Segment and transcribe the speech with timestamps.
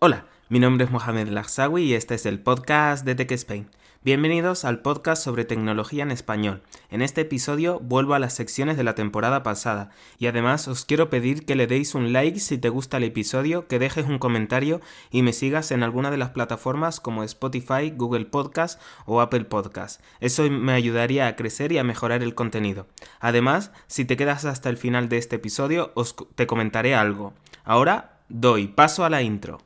[0.00, 3.68] Hola, mi nombre es Mohamed Lagsawi y este es el podcast de Tech Spain.
[4.04, 6.62] Bienvenidos al podcast sobre tecnología en español.
[6.88, 11.10] En este episodio vuelvo a las secciones de la temporada pasada y además os quiero
[11.10, 14.80] pedir que le deis un like si te gusta el episodio, que dejes un comentario
[15.10, 20.00] y me sigas en alguna de las plataformas como Spotify, Google Podcast o Apple Podcast.
[20.20, 22.86] Eso me ayudaría a crecer y a mejorar el contenido.
[23.18, 27.34] Además, si te quedas hasta el final de este episodio, os te comentaré algo.
[27.64, 29.58] Ahora doy paso a la intro.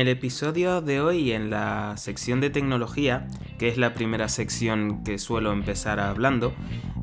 [0.00, 5.18] El episodio de hoy, en la sección de tecnología, que es la primera sección que
[5.18, 6.54] suelo empezar hablando,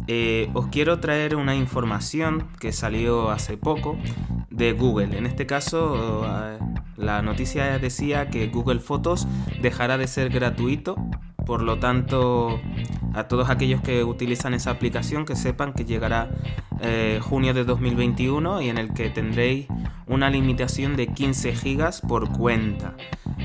[0.07, 3.97] eh, os quiero traer una información que salió hace poco
[4.49, 5.15] de Google.
[5.15, 6.57] En este caso, eh,
[6.95, 9.27] la noticia decía que Google Fotos
[9.61, 10.95] dejará de ser gratuito,
[11.47, 12.59] por lo tanto,
[13.13, 16.29] a todos aquellos que utilizan esa aplicación que sepan que llegará
[16.81, 19.67] eh, junio de 2021 y en el que tendréis
[20.07, 22.95] una limitación de 15 gigas por cuenta.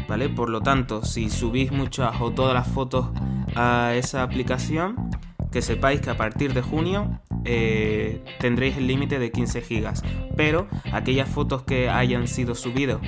[0.08, 0.28] ¿Vale?
[0.28, 3.06] Por lo tanto, si subís muchas o todas las fotos
[3.54, 5.10] a esa aplicación,
[5.52, 10.02] que sepáis que a partir de junio eh, tendréis el límite de 15 gigas.
[10.36, 12.98] Pero aquellas fotos que hayan sido subidas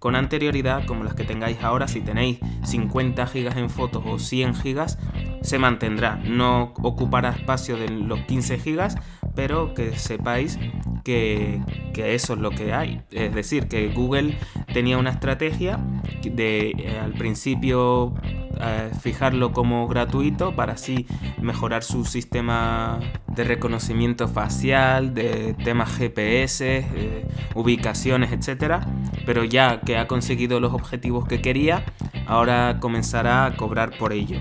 [0.00, 4.54] con anterioridad, como las que tengáis ahora, si tenéis 50 gigas en fotos o 100
[4.56, 4.98] gigas,
[5.42, 6.16] se mantendrá.
[6.16, 8.96] No ocupará espacio de los 15 gigas,
[9.34, 10.58] pero que sepáis
[11.04, 11.60] que,
[11.94, 13.02] eso es lo que hay.
[13.10, 14.38] Es decir, que Google
[14.72, 15.78] tenía una estrategia
[16.22, 18.14] de eh, al principio
[18.62, 21.06] eh, fijarlo como gratuito para así
[21.40, 28.82] mejorar su sistema de reconocimiento facial, de temas GPS, eh, ubicaciones, etc.
[29.26, 31.84] Pero ya que ha conseguido los objetivos que quería,
[32.26, 34.40] ahora comenzará a cobrar por ello.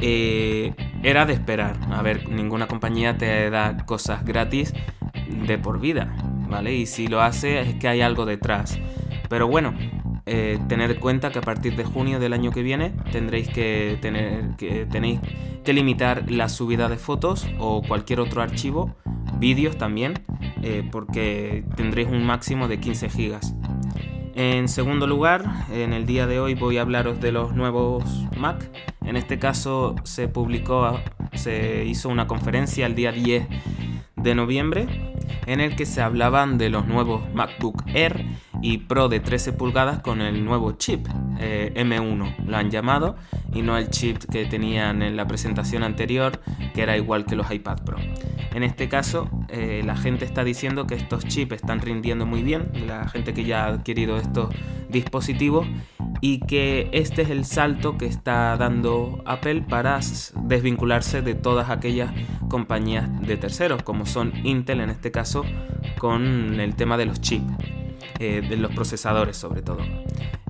[0.00, 1.76] era de esperar.
[1.90, 4.72] A ver, ninguna compañía te da cosas gratis
[5.46, 6.14] de por vida,
[6.48, 6.74] ¿vale?
[6.74, 8.78] Y si lo hace es que hay algo detrás.
[9.28, 9.74] Pero bueno,
[10.28, 13.98] eh, tened en cuenta que a partir de junio del año que viene tendréis que
[14.02, 15.20] tener que tenéis
[15.64, 18.94] que limitar la subida de fotos o cualquier otro archivo,
[19.38, 20.14] vídeos también,
[20.62, 23.54] eh, porque tendréis un máximo de 15 gigas.
[24.34, 28.04] En segundo lugar, en el día de hoy voy a hablaros de los nuevos
[28.36, 28.70] Mac.
[29.04, 31.00] En este caso se publicó,
[31.32, 33.46] se hizo una conferencia el día 10
[34.28, 34.86] de noviembre
[35.46, 38.26] en el que se hablaban de los nuevos MacBook Air
[38.60, 41.06] y Pro de 13 pulgadas con el nuevo chip
[41.40, 43.16] eh, M1, lo han llamado,
[43.54, 46.42] y no el chip que tenían en la presentación anterior,
[46.74, 47.96] que era igual que los iPad Pro.
[48.52, 52.70] En este caso, eh, la gente está diciendo que estos chips están rindiendo muy bien,
[52.86, 54.54] la gente que ya ha adquirido estos
[54.90, 55.66] dispositivos,
[56.20, 60.00] y que este es el salto que está dando Apple para
[60.42, 62.12] desvincularse de todas aquellas
[62.48, 65.44] compañías de terceros, como son Intel en este caso,
[65.98, 67.52] con el tema de los chips,
[68.18, 69.78] eh, de los procesadores sobre todo.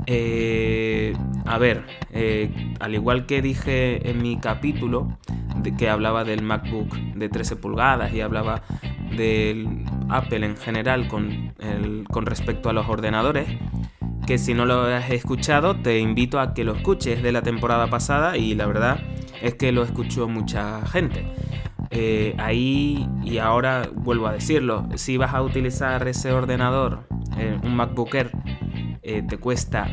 [0.06, 1.12] Eh,
[1.44, 5.18] a ver, eh, al igual que dije en mi capítulo,
[5.56, 8.62] de que hablaba del MacBook de 13 pulgadas y hablaba
[9.14, 11.52] del Apple en general con,
[12.10, 13.48] con respecto a los ordenadores,
[14.28, 17.88] que si no lo has escuchado te invito a que lo escuches de la temporada
[17.88, 19.00] pasada y la verdad
[19.40, 21.32] es que lo escuchó mucha gente.
[21.90, 27.08] Eh, ahí y ahora vuelvo a decirlo, si vas a utilizar ese ordenador,
[27.38, 28.14] eh, un MacBook
[29.00, 29.90] eh, te cuesta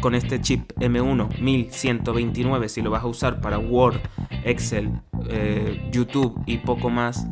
[0.00, 3.98] con este chip M1 1129 si lo vas a usar para Word,
[4.44, 4.92] Excel,
[5.90, 7.26] YouTube y poco más.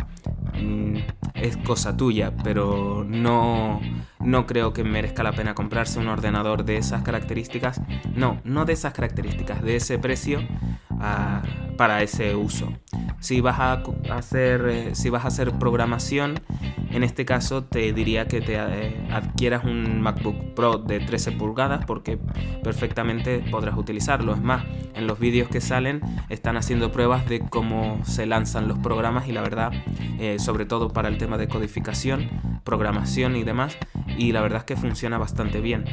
[1.37, 3.81] Es cosa tuya, pero no,
[4.21, 7.81] no creo que merezca la pena comprarse un ordenador de esas características.
[8.15, 10.41] No, no de esas características, de ese precio
[11.01, 11.43] ah,
[11.77, 12.73] para ese uso.
[13.21, 16.41] Si vas a hacer, eh, si vas a hacer programación,
[16.91, 21.85] en este caso te diría que te eh, adquieras un MacBook Pro de 13 pulgadas
[21.85, 22.19] porque
[22.63, 24.35] perfectamente podrás utilizarlo.
[24.35, 24.65] Es más,
[24.95, 29.33] en los vídeos que salen están haciendo pruebas de cómo se lanzan los programas y
[29.33, 29.73] la verdad,
[30.19, 32.29] eh, sobre todo para el tema de codificación,
[32.65, 33.77] programación y demás,
[34.17, 35.85] y la verdad es que funciona bastante bien.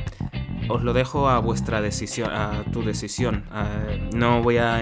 [0.69, 3.45] Os lo dejo a vuestra decisión, a tu decisión.
[4.13, 4.81] no voy a,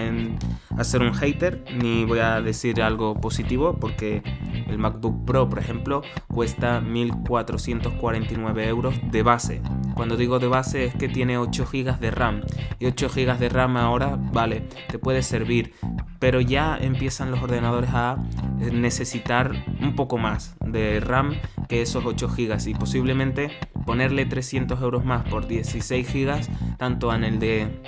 [0.82, 4.22] ser un hater ni voy a decir algo positivo porque
[4.66, 9.62] el MacBook Pro, por ejemplo, cuesta 1.449 euros de base.
[9.94, 12.42] Cuando digo de base es que tiene 8 GB de RAM
[12.78, 15.74] y 8 GB de RAM ahora, vale, te puede servir,
[16.18, 18.16] pero ya empiezan los ordenadores a
[18.58, 21.34] necesitar un poco más de RAM
[21.68, 23.50] que esos 8 GB y posiblemente
[23.84, 27.82] ponerle 300 euros más por 16 GB, tanto en el de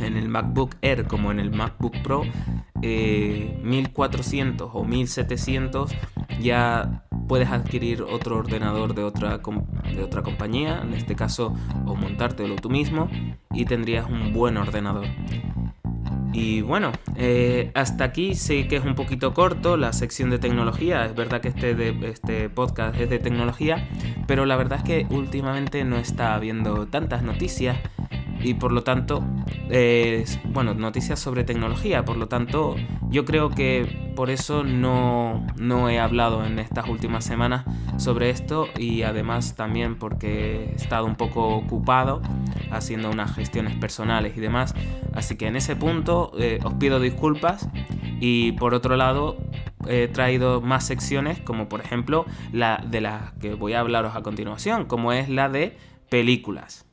[0.00, 2.24] en el MacBook Air como en el MacBook Pro,
[2.82, 5.94] 1400 eh, o 1700
[6.40, 11.54] ya puedes adquirir otro ordenador de otra, de otra compañía, en este caso,
[11.86, 13.08] o montártelo tú mismo
[13.52, 15.06] y tendrías un buen ordenador.
[16.32, 21.04] Y bueno, eh, hasta aquí sé que es un poquito corto la sección de tecnología.
[21.04, 23.88] Es verdad que este, de, este podcast es de tecnología,
[24.26, 27.76] pero la verdad es que últimamente no está habiendo tantas noticias
[28.42, 29.22] y por lo tanto,
[30.46, 32.74] bueno, noticias sobre tecnología, por lo tanto,
[33.08, 37.64] yo creo que por eso no, no he hablado en estas últimas semanas
[37.98, 42.22] sobre esto y además también porque he estado un poco ocupado
[42.70, 44.74] haciendo unas gestiones personales y demás,
[45.14, 47.68] así que en ese punto eh, os pido disculpas
[48.20, 49.36] y por otro lado
[49.88, 54.22] he traído más secciones como por ejemplo la de las que voy a hablaros a
[54.22, 55.76] continuación, como es la de
[56.08, 56.86] películas.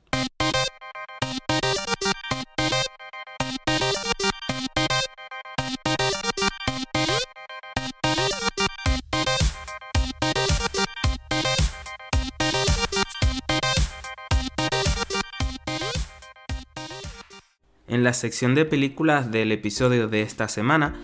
[18.09, 20.95] La sección de películas del episodio de esta semana,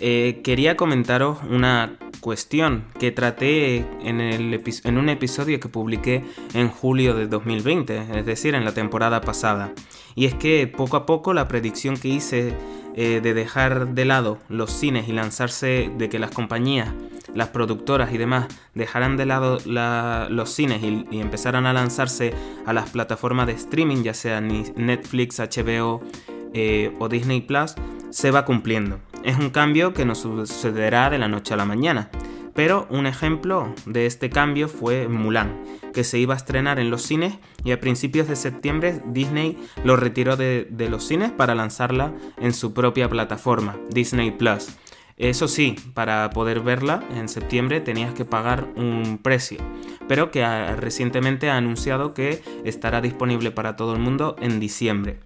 [0.00, 6.24] eh, quería comentaros una cuestión que traté en, en, un episodio que publiqué
[6.54, 9.74] en julio de 2020, es decir, en la temporada pasada.
[10.14, 12.54] Y es que poco a poco la predicción que hice
[12.96, 16.88] eh, de dejar de lado los cines y lanzarse, de que las compañías,
[17.34, 19.58] las productoras y demás dejaran de lado
[20.30, 22.32] los cines y, y empezaran a lanzarse
[22.64, 26.02] a las plataformas de streaming, ya sea Netflix, HBO,
[26.54, 27.74] eh, o Disney Plus
[28.10, 29.00] se va cumpliendo.
[29.24, 32.10] Es un cambio que no sucederá de la noche a la mañana.
[32.54, 35.60] Pero un ejemplo de este cambio fue Mulan,
[35.92, 37.34] que se iba a estrenar en los cines
[37.64, 42.72] y a principios de septiembre Disney lo retiró de, los cines para lanzarla en su
[42.72, 44.68] propia plataforma, Disney Plus.
[45.16, 49.58] Eso sí, para poder verla en septiembre tenías que pagar un precio,
[50.08, 50.44] pero que
[50.76, 55.18] recientemente ha anunciado que estará disponible para todo el mundo en diciembre.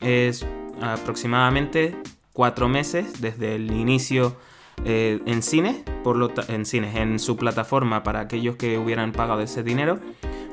[0.00, 0.46] Es
[0.82, 1.96] aproximadamente
[2.32, 4.36] cuatro meses desde el inicio
[4.84, 9.40] eh, en cine, por lo en cines, en su plataforma para aquellos que hubieran pagado
[9.40, 10.00] ese dinero.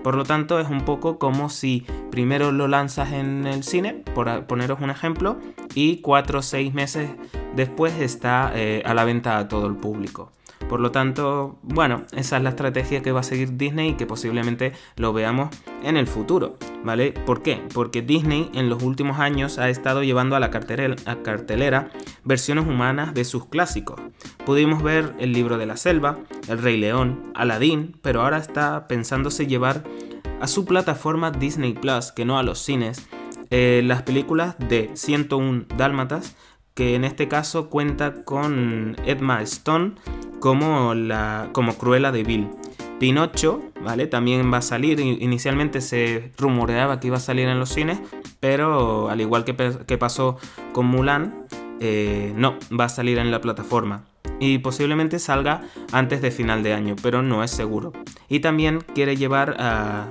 [0.04, 4.46] Por lo tanto, es un poco como si primero lo lanzas en el cine, por
[4.46, 5.38] poneros un ejemplo,
[5.74, 7.10] y cuatro o seis meses
[7.56, 10.32] después está eh, a la venta a todo el público.
[10.68, 14.06] Por lo tanto, bueno, esa es la estrategia que va a seguir Disney y que
[14.06, 15.50] posiblemente lo veamos
[15.84, 17.12] en el futuro, ¿vale?
[17.12, 17.62] ¿Por qué?
[17.74, 21.90] Porque Disney en los últimos años ha estado llevando a la cartelera,
[22.24, 24.00] versiones humanas de sus clásicos.
[24.46, 29.48] Pudimos ver El libro de la selva, El rey león, Aladdin, pero ahora está pensándose
[29.48, 29.84] llevar
[30.40, 33.08] a su plataforma Disney Plus, que no a los cines,
[33.50, 36.36] eh, las películas de 101 Dálmatas,
[36.74, 39.96] que en este caso cuenta con Edma Stone
[40.40, 42.50] como, la, como Cruella de Vil.
[43.00, 44.08] Pinocho, ¿vale?
[44.08, 45.00] También va a salir.
[45.00, 48.00] Inicialmente se rumoreaba que iba a salir en los cines,
[48.40, 49.56] pero al igual que,
[49.88, 50.38] que pasó
[50.74, 51.48] con Mulan,
[51.80, 54.04] eh, no, va a salir en la plataforma.
[54.40, 55.62] Y posiblemente salga
[55.92, 57.94] antes de final de año, pero no es seguro.
[58.28, 60.08] Y también quiere llevar a,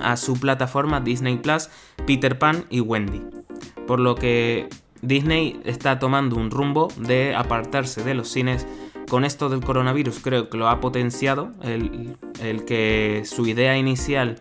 [0.00, 1.68] a su plataforma Disney Plus
[2.06, 3.22] Peter Pan y Wendy.
[3.86, 4.68] Por lo que
[5.02, 8.66] Disney está tomando un rumbo de apartarse de los cines
[9.10, 12.16] con esto del coronavirus creo que lo ha potenciado, el,
[12.64, 14.38] que su idea inicial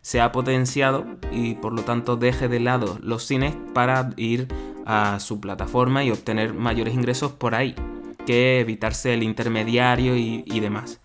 [0.00, 4.48] se ha potenciado y por lo tanto deje de lado los cines para ir
[4.86, 7.74] a su plataforma y obtener mayores ingresos por ahí,
[8.24, 10.98] que evitarse el intermediario y, demás.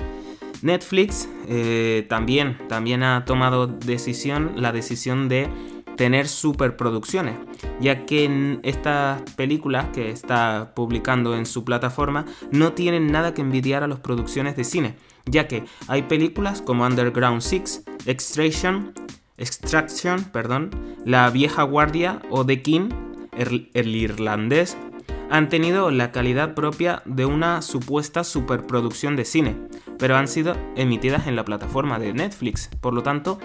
[0.61, 5.49] Netflix eh, también, también ha tomado decisión, la decisión de
[5.97, 7.35] tener superproducciones,
[7.79, 13.83] ya que estas películas que está publicando en su plataforma no tienen nada que envidiar
[13.83, 14.95] a las producciones de cine,
[15.25, 18.93] ya que hay películas como Underground Six, Extraction,
[19.37, 20.69] Extraction, perdón,
[21.05, 22.89] La vieja guardia o The King,
[23.31, 24.77] el, irlandés,
[25.29, 29.55] han tenido la calidad propia de una supuesta superproducción de cine,
[29.97, 32.69] pero han sido emitidas en la plataforma de Netflix.
[32.81, 33.39] Por lo tanto,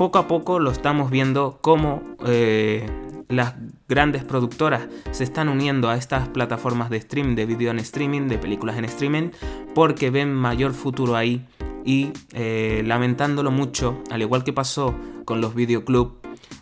[0.00, 2.88] poco a poco lo estamos viendo como eh,
[3.28, 8.22] las grandes productoras se están uniendo a estas plataformas de streaming, de video en streaming,
[8.26, 9.28] de películas en streaming,
[9.74, 11.46] porque ven mayor futuro ahí
[11.84, 14.94] y eh, lamentándolo mucho, al igual que pasó
[15.26, 16.14] con los videoclubs,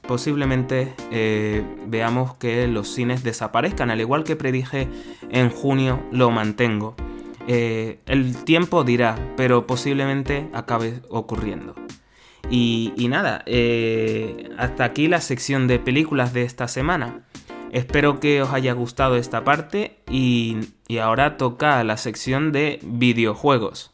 [0.08, 4.88] posiblemente eh, veamos que los cines desaparezcan, al igual que predije
[5.30, 6.96] en junio, lo mantengo.
[7.46, 11.76] El tiempo dirá, pero posiblemente acabe ocurriendo.
[12.50, 13.44] Y, nada,
[14.56, 17.20] hasta aquí la sección de películas de esta semana.
[17.72, 20.56] Espero que os haya gustado esta parte y
[21.00, 23.92] ahora toca la sección de videojuegos.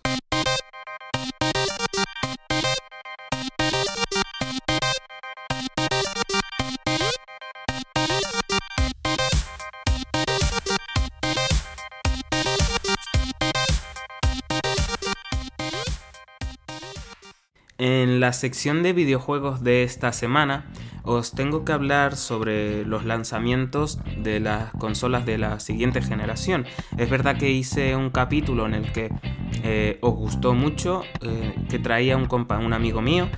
[18.15, 20.67] En la sección de videojuegos de esta semana
[21.03, 26.65] os tengo que hablar sobre los lanzamientos de las consolas de la siguiente generación.
[26.97, 29.11] Es verdad que hice un capítulo en el que
[29.65, 33.29] eh, os gustó mucho, eh, que traía un, amigo mío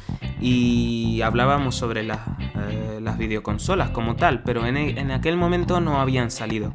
[0.42, 6.30] y hablábamos sobre eh, las videoconsolas como tal, pero en, en aquel momento no habían
[6.30, 6.74] salido.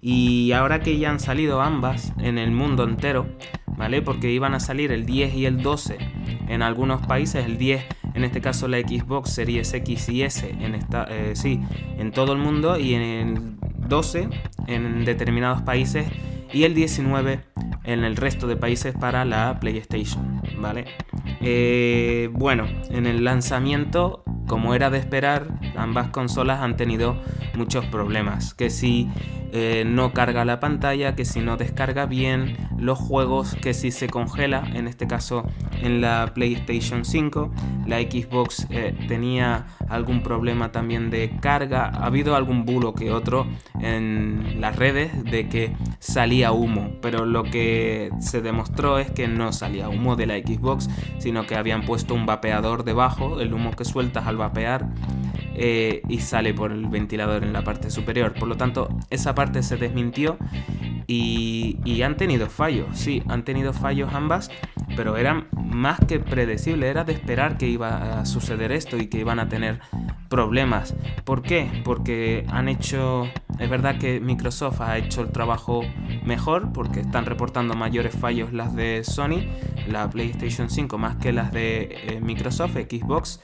[0.00, 3.26] Y ahora que ya han salido ambas en el mundo entero,
[3.76, 4.00] ¿vale?
[4.00, 6.13] Porque iban a salir el 10 y el 12
[6.48, 10.74] en algunos países, el 10 en este caso la Xbox Series X y S en
[10.74, 11.60] esta, eh, sí,
[11.98, 14.28] en todo el mundo y en el 12
[14.66, 16.06] en determinados países
[16.52, 17.40] y el 19
[17.84, 20.86] en el resto de países para la PlayStation, ¿vale?
[21.40, 27.20] Eh, bueno, en el lanzamiento, como era de esperar, ambas consolas han tenido
[27.54, 29.10] muchos problemas, que si
[29.52, 34.08] eh, no carga la pantalla, que si no descarga bien los juegos, que si se
[34.08, 35.46] congela, en este caso
[35.80, 37.52] en la PlayStation 5,
[37.86, 43.46] la Xbox eh, tenía algún problema también de carga, ha habido algún bulo que otro
[43.80, 49.52] en las redes de que salía humo, pero lo que se demostró es que no
[49.52, 53.84] salía humo de la Xbox, sino que habían puesto un vapeador debajo, el humo que
[53.84, 54.88] sueltas al vapear
[55.54, 58.34] eh, y sale por el ventilador en la parte superior.
[58.34, 60.36] Por lo tanto, esa parte se desmintió
[61.06, 64.50] y, y, han tenido fallos, sí, han tenido fallos ambas,
[64.96, 69.18] pero eran más que predecibles, era de esperar que iba a suceder esto y que
[69.18, 69.80] iban a tener
[70.28, 70.94] problemas.
[71.24, 71.82] ¿Por qué?
[71.84, 73.26] Porque han hecho,
[73.58, 75.82] es verdad que Microsoft ha hecho el trabajo
[76.24, 79.46] mejor, porque están reportando mayores fallos las de Sony,
[79.88, 83.40] la PlayStation 5 más que las de eh, Microsoft, Xbox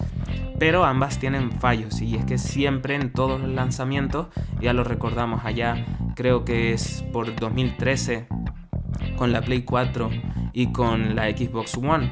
[0.61, 4.27] pero ambas tienen fallos y es que siempre en todos los lanzamientos,
[4.61, 8.27] ya lo recordamos allá, creo que es por 2013
[9.21, 10.11] con la Play 4
[10.55, 12.11] y con la Xbox One,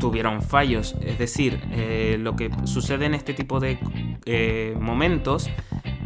[0.00, 0.96] tuvieron fallos.
[1.00, 3.78] Es decir, eh, lo que sucede en este tipo de
[4.26, 5.48] eh, momentos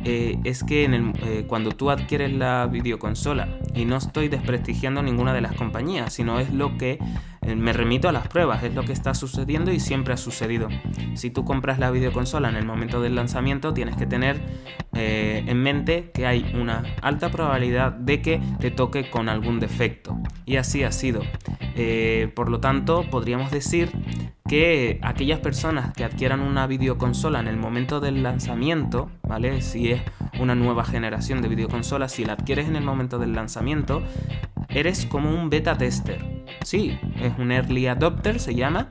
[0.05, 5.55] eh, es que cuando tú adquieres la videoconsola, y no estoy desprestigiando ninguna de las
[5.55, 6.99] compañías, sino es lo que
[7.43, 10.69] eh, me remito a las pruebas, es lo que está sucediendo y siempre ha sucedido.
[11.15, 14.41] Si tú compras la videoconsola en el momento del lanzamiento, tienes que tener
[14.95, 20.19] eh, en mente que hay una alta probabilidad de que te toque con algún defecto.
[20.47, 21.23] Y así ha sido.
[21.77, 23.91] Eh, por lo tanto, podríamos decir
[24.49, 29.63] que aquellas personas que adquieran una videoconsola en el momento del lanzamiento, ¿vale?
[29.63, 30.03] Si es
[30.41, 34.03] una nueva generación de videoconsolas, si la adquieres en el momento del lanzamiento,
[34.69, 36.25] eres como un beta tester.
[36.63, 38.89] Sí, es un early adopter, se llama.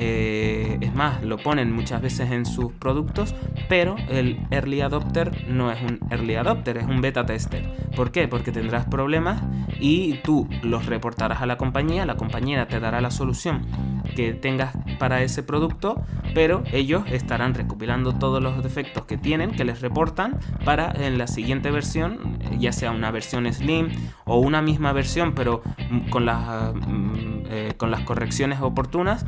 [0.00, 3.34] Eh, es más, lo ponen muchas veces en sus productos,
[3.68, 7.68] pero el early adopter no es un early adopter, es un beta tester.
[7.96, 8.28] ¿Por qué?
[8.28, 9.42] Porque tendrás problemas
[9.80, 13.66] y tú los reportarás a la compañía, la compañía te dará la solución
[14.14, 16.02] que tengas para ese producto,
[16.34, 21.26] pero ellos estarán recopilando todos los defectos que tienen, que les reportan, para en la
[21.26, 23.88] siguiente versión, ya sea una versión slim
[24.24, 25.62] o una misma versión, pero
[26.10, 29.24] con las, mm, eh, con las correcciones oportunas,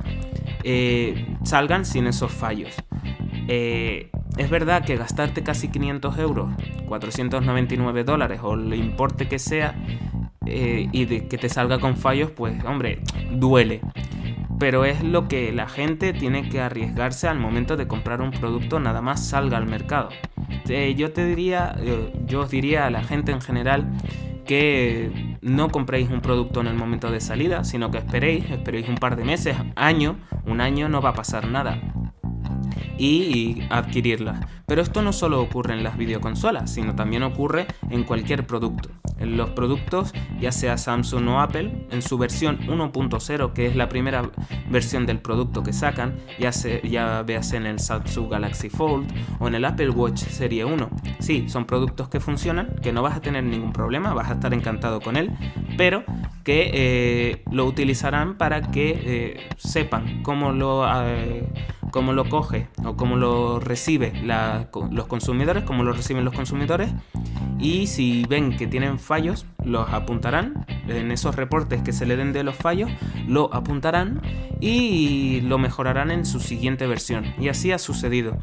[0.64, 2.74] eh, salgan sin esos fallos.
[3.48, 6.50] Eh, es verdad que gastarte casi 500 euros,
[6.86, 9.74] 499 dólares o el importe que sea,
[10.46, 13.82] y que te salga con fallos, pues hombre, duele
[14.60, 18.78] pero es lo que la gente tiene que arriesgarse al momento de comprar un producto
[18.78, 20.10] nada más salga al mercado.
[20.68, 23.90] Eh, yo te diría, eh, yo os diría a la gente en general
[24.44, 28.96] que no compréis un producto en el momento de salida, sino que esperéis, esperéis un
[28.96, 31.89] par de meses, año, un año no va a pasar nada
[33.00, 34.46] y adquirirla.
[34.66, 38.90] Pero esto no solo ocurre en las videoconsolas, sino también ocurre en cualquier producto.
[39.18, 44.30] los productos, ya sea Samsung o Apple, en su versión 1.0, que es la primera
[44.70, 49.48] versión del producto que sacan, ya, se, ya veas en el Samsung Galaxy Fold o
[49.48, 50.90] en el Apple Watch Serie 1.
[51.18, 54.54] Sí, son productos que funcionan, que no vas a tener ningún problema, vas a estar
[54.54, 55.30] encantado con él,
[55.76, 56.04] pero
[56.44, 61.46] que eh, lo utilizarán para que eh, sepan cómo lo, eh,
[61.90, 66.90] cómo lo coge o cómo lo recibe los consumidores, cómo lo reciben los consumidores
[67.58, 72.32] y si ven que tienen fallos, los apuntarán en esos reportes que se le den
[72.32, 72.90] de los fallos,
[73.28, 74.22] lo apuntarán
[74.60, 77.34] y lo mejorarán en su siguiente versión.
[77.38, 78.38] Y así ha sucedido.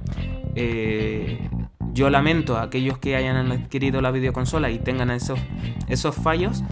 [1.94, 5.40] yo lamento a aquellos que hayan adquirido la videoconsola y tengan esos,
[5.88, 6.64] esos fallos,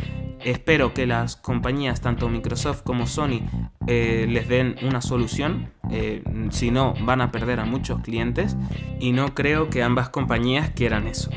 [0.45, 3.41] Espero que las compañías, tanto Microsoft como Sony,
[3.87, 5.71] eh, les den una solución.
[5.89, 8.55] Eh, si no, van a perder a muchos clientes.
[8.99, 11.31] Y no creo que ambas compañías quieran eso.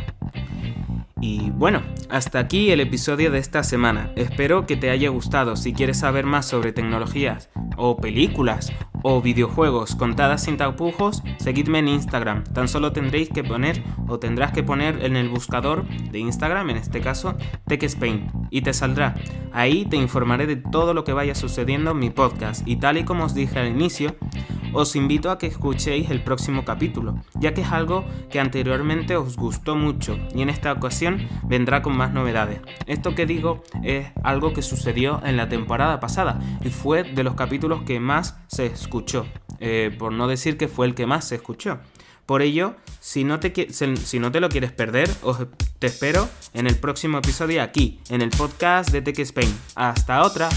[1.22, 4.12] Y bueno, hasta aquí el episodio de esta semana.
[4.14, 5.56] Espero que te haya gustado.
[5.56, 7.48] Si quieres saber más sobre tecnologías
[7.78, 8.74] o películas
[9.22, 12.44] videojuegos contadas sin tapujos, seguidme en Instagram.
[12.44, 16.76] Tan solo tendréis que poner o tendrás que poner en el buscador de Instagram, en
[16.76, 17.34] este caso,
[17.66, 19.14] TechSpain, y te saldrá.
[19.52, 22.66] Ahí te informaré de todo lo que vaya sucediendo en mi podcast.
[22.68, 24.14] Y tal y como os dije al inicio,
[24.72, 29.37] os invito a que escuchéis el próximo capítulo, ya que es algo que anteriormente os
[29.37, 32.60] gustó mucho y en esta ocasión vendrá con más novedades.
[32.87, 37.34] Esto que digo es algo que sucedió en la temporada pasada y fue de los
[37.34, 39.26] capítulos que más se escuchó,
[39.60, 41.78] eh, por no decir que fue el que más se escuchó.
[42.26, 45.38] Por ello, si no te, si no te lo quieres perder, os,
[45.78, 49.58] te espero en el próximo episodio aquí, en el podcast de Tech Spain.
[49.75, 50.50] Hasta otra.